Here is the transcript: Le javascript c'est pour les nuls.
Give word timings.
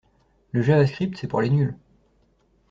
Le 0.51 0.63
javascript 0.63 1.15
c'est 1.15 1.27
pour 1.27 1.41
les 1.43 1.51
nuls. 1.51 1.77